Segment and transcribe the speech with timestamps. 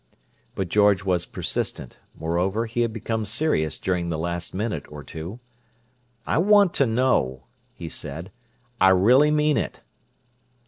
[0.55, 5.39] But George was persistent; moreover, he had become serious during the last minute or two.
[6.25, 7.43] "I want to know,"
[7.75, 8.31] he said.
[8.79, 9.83] "I really mean it."